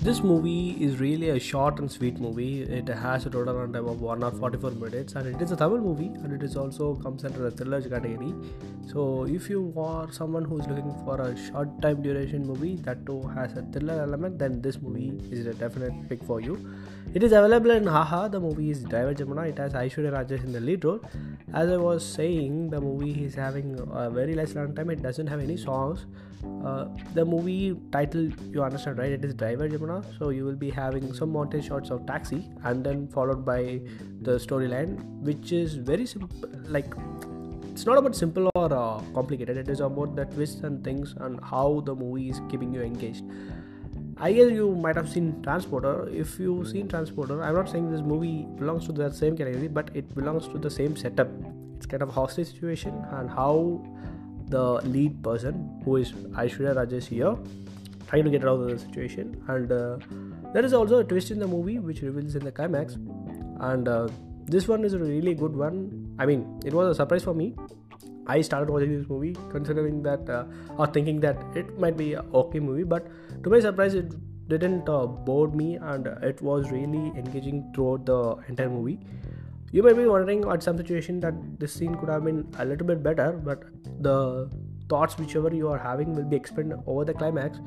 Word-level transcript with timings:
this 0.00 0.22
movie 0.22 0.76
is 0.80 1.00
really 1.00 1.30
a 1.30 1.40
short 1.40 1.80
and 1.80 1.90
sweet 1.90 2.20
movie. 2.20 2.62
It 2.62 2.88
has 2.88 3.26
a 3.26 3.30
total 3.30 3.54
runtime 3.54 3.90
of 3.90 4.00
1 4.00 4.22
hour 4.22 4.30
44 4.30 4.70
minutes 4.70 5.14
and 5.14 5.26
it 5.26 5.42
is 5.42 5.50
a 5.50 5.56
Tamil 5.56 5.78
movie 5.78 6.10
and 6.22 6.32
it 6.32 6.42
is 6.42 6.56
also 6.56 6.94
comes 6.96 7.24
under 7.24 7.40
the 7.40 7.50
thriller 7.50 7.80
category. 7.82 8.32
So 8.92 9.24
if 9.24 9.50
you 9.50 9.74
are 9.76 10.10
someone 10.12 10.44
who 10.44 10.60
is 10.60 10.68
looking 10.68 10.94
for 11.04 11.20
a 11.20 11.36
short 11.36 11.82
time 11.82 12.00
duration 12.02 12.46
movie 12.46 12.76
that 12.84 13.04
too 13.06 13.22
has 13.34 13.56
a 13.56 13.62
thriller 13.72 14.00
element, 14.00 14.38
then 14.38 14.62
this 14.62 14.80
movie 14.80 15.20
is 15.32 15.46
a 15.46 15.54
definite 15.54 16.08
pick 16.08 16.22
for 16.22 16.40
you. 16.40 16.56
It 17.14 17.22
is 17.22 17.32
available 17.32 17.70
in 17.72 17.88
Aha. 17.88 18.28
The 18.28 18.38
movie 18.38 18.70
is 18.70 18.84
Driver 18.84 19.14
Jamuna. 19.14 19.48
It 19.48 19.58
has 19.58 19.72
Aishwarya 19.72 20.12
Rajesh 20.12 20.44
in 20.44 20.52
the 20.52 20.60
lead 20.60 20.84
role. 20.84 21.00
As 21.54 21.70
I 21.70 21.76
was 21.76 22.04
saying, 22.06 22.70
the 22.70 22.80
movie 22.80 23.24
is 23.24 23.34
having 23.34 23.80
a 23.92 24.10
very 24.10 24.34
less 24.34 24.52
runtime. 24.52 24.92
It 24.92 25.02
doesn't 25.02 25.26
have 25.26 25.40
any 25.40 25.56
songs. 25.56 26.04
Uh, 26.64 26.86
the 27.14 27.24
movie 27.24 27.74
title 27.90 28.28
you 28.52 28.62
understand 28.62 28.98
right? 28.98 29.10
It 29.10 29.24
is 29.24 29.34
Driver 29.34 29.66
So 30.18 30.30
you 30.30 30.44
will 30.44 30.60
be 30.64 30.70
having 30.70 31.12
some 31.14 31.32
montage 31.32 31.68
shots 31.68 31.90
of 31.90 32.06
taxi 32.06 32.48
and 32.64 32.84
then 32.84 33.08
followed 33.08 33.44
by 33.44 33.80
the 34.22 34.38
storyline, 34.46 34.98
which 35.20 35.52
is 35.52 35.74
very 35.74 36.06
simple. 36.06 36.50
Like 36.66 36.94
it's 37.72 37.86
not 37.86 37.98
about 37.98 38.16
simple 38.16 38.50
or 38.54 38.72
uh, 38.72 39.00
complicated. 39.14 39.56
It 39.56 39.68
is 39.68 39.80
about 39.80 40.16
the 40.16 40.24
twists 40.24 40.62
and 40.62 40.82
things 40.84 41.14
and 41.18 41.40
how 41.42 41.82
the 41.86 41.94
movie 41.94 42.28
is 42.28 42.40
keeping 42.50 42.74
you 42.74 42.82
engaged. 42.82 43.24
I 44.20 44.32
guess 44.32 44.50
you 44.50 44.74
might 44.74 44.96
have 44.96 45.08
seen 45.08 45.40
Transporter. 45.42 46.08
If 46.08 46.40
you've 46.40 46.66
seen 46.68 46.88
Transporter, 46.88 47.40
I'm 47.40 47.54
not 47.54 47.68
saying 47.68 47.92
this 47.92 48.00
movie 48.00 48.46
belongs 48.58 48.86
to 48.86 48.92
that 48.94 49.14
same 49.14 49.36
category, 49.36 49.68
but 49.68 49.90
it 49.94 50.12
belongs 50.14 50.48
to 50.48 50.58
the 50.58 50.70
same 50.70 50.96
setup. 50.96 51.28
It's 51.76 51.86
kind 51.86 52.02
of 52.02 52.10
hostage 52.10 52.48
situation 52.48 52.92
and 53.12 53.30
how 53.30 53.80
the 54.48 54.80
lead 54.96 55.22
person, 55.22 55.80
who 55.84 55.96
is 55.96 56.12
Aishwarya 56.12 56.74
Rajesh 56.74 57.06
here, 57.06 57.36
trying 58.08 58.24
to 58.24 58.30
get 58.30 58.44
out 58.44 58.60
of 58.60 58.68
the 58.68 58.78
situation. 58.78 59.42
And 59.48 59.70
uh, 59.70 59.98
there 60.52 60.64
is 60.64 60.72
also 60.72 60.98
a 60.98 61.04
twist 61.04 61.30
in 61.30 61.38
the 61.38 61.46
movie 61.46 61.78
which 61.78 62.02
reveals 62.02 62.34
in 62.34 62.44
the 62.44 62.52
climax. 62.52 62.94
And 63.60 63.86
uh, 63.86 64.08
this 64.46 64.66
one 64.66 64.84
is 64.84 64.94
a 64.94 64.98
really 64.98 65.34
good 65.34 65.54
one. 65.54 66.14
I 66.18 66.26
mean, 66.26 66.60
it 66.64 66.72
was 66.72 66.88
a 66.88 66.94
surprise 66.94 67.22
for 67.22 67.34
me 67.34 67.54
I 68.28 68.42
started 68.42 68.70
watching 68.70 68.96
this 68.96 69.08
movie 69.08 69.34
considering 69.50 70.02
that 70.02 70.28
uh, 70.28 70.44
or 70.76 70.86
thinking 70.86 71.18
that 71.20 71.38
it 71.54 71.78
might 71.78 71.96
be 71.96 72.12
a 72.12 72.24
okay 72.34 72.60
movie, 72.60 72.82
but 72.82 73.06
to 73.42 73.50
my 73.50 73.58
surprise, 73.58 73.94
it 73.94 74.12
didn't 74.48 74.88
uh, 74.88 75.06
bore 75.06 75.48
me 75.48 75.76
and 75.76 76.06
it 76.06 76.40
was 76.42 76.70
really 76.70 77.12
engaging 77.16 77.72
throughout 77.74 78.04
the 78.04 78.36
entire 78.48 78.68
movie. 78.68 78.98
You 79.72 79.82
may 79.82 79.94
be 79.94 80.04
wondering 80.04 80.44
at 80.50 80.62
some 80.62 80.76
situation 80.76 81.20
that 81.20 81.34
this 81.58 81.72
scene 81.72 81.94
could 81.94 82.10
have 82.10 82.24
been 82.24 82.46
a 82.58 82.64
little 82.66 82.86
bit 82.86 83.02
better, 83.02 83.32
but 83.32 83.64
the 84.00 84.50
thoughts 84.88 85.18
whichever 85.18 85.54
you 85.54 85.68
are 85.68 85.78
having 85.78 86.14
will 86.14 86.24
be 86.24 86.36
explained 86.36 86.74
over 86.86 87.04
the 87.04 87.14
climax. 87.14 87.58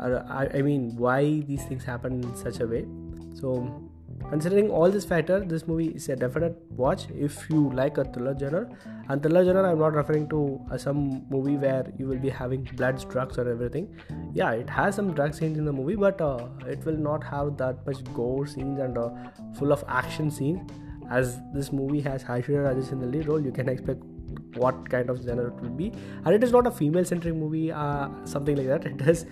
Uh, 0.00 0.22
I, 0.28 0.58
I 0.58 0.62
mean, 0.62 0.96
why 0.96 1.40
these 1.40 1.64
things 1.64 1.84
happen 1.84 2.22
in 2.22 2.36
such 2.36 2.60
a 2.60 2.66
way. 2.66 2.86
So 3.34 3.88
Considering 4.28 4.70
all 4.70 4.90
these 4.90 5.04
factors, 5.04 5.44
this 5.46 5.68
movie 5.68 5.88
is 5.88 6.08
a 6.08 6.16
definite 6.16 6.56
watch 6.70 7.06
if 7.14 7.48
you 7.48 7.70
like 7.72 7.96
a 7.96 8.04
thriller 8.04 8.36
genre. 8.36 8.68
And 9.08 9.22
thriller 9.22 9.44
genre, 9.44 9.70
I'm 9.70 9.78
not 9.78 9.94
referring 9.94 10.28
to 10.30 10.60
uh, 10.70 10.76
some 10.76 11.24
movie 11.30 11.56
where 11.56 11.92
you 11.96 12.08
will 12.08 12.18
be 12.18 12.28
having 12.28 12.64
blood, 12.76 13.08
drugs, 13.08 13.38
or 13.38 13.48
everything. 13.48 13.94
Yeah, 14.34 14.50
it 14.50 14.68
has 14.68 14.96
some 14.96 15.14
drug 15.14 15.32
scenes 15.32 15.58
in 15.58 15.64
the 15.64 15.72
movie, 15.72 15.94
but 15.94 16.20
uh, 16.20 16.48
it 16.66 16.84
will 16.84 16.96
not 16.96 17.22
have 17.22 17.56
that 17.58 17.86
much 17.86 18.02
gore 18.14 18.46
scenes 18.48 18.80
and 18.80 18.98
uh, 18.98 19.10
full 19.56 19.72
of 19.72 19.84
action 19.86 20.30
scenes. 20.30 20.68
As 21.08 21.38
this 21.54 21.72
movie 21.72 22.00
has 22.00 22.24
Aishwarya 22.24 22.64
Rajesh 22.66 22.90
in 22.90 22.98
the 22.98 23.06
lead 23.06 23.28
role, 23.28 23.40
you 23.40 23.52
can 23.52 23.68
expect 23.68 24.02
what 24.56 24.88
kind 24.90 25.10
of 25.10 25.22
genre 25.22 25.46
it 25.46 25.60
will 25.62 25.76
be. 25.82 25.92
And 26.24 26.34
it 26.34 26.42
is 26.42 26.52
not 26.52 26.66
a 26.66 26.70
female-centric 26.70 27.34
movie, 27.34 27.72
uh, 27.72 28.08
something 28.24 28.56
like 28.56 28.66
that. 28.66 28.86
It 28.96 29.02
is 29.02 29.26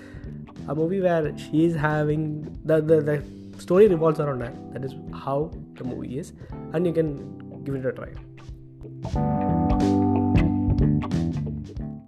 a 0.68 0.74
movie 0.74 1.00
where 1.00 1.36
she 1.36 1.64
is 1.64 1.74
having 1.74 2.58
the 2.64 2.80
the, 2.80 3.00
the 3.00 3.22
story 3.58 3.88
revolves 3.88 4.20
around 4.20 4.40
that 4.40 4.54
that 4.72 4.84
is 4.84 4.94
how 5.12 5.50
the 5.74 5.84
movie 5.84 6.18
is 6.18 6.32
and 6.72 6.86
you 6.86 6.92
can 6.92 7.08
give 7.64 7.74
it 7.74 7.86
a 7.86 7.92
try 7.92 9.43